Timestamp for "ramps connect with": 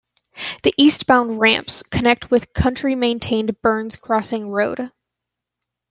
1.39-2.53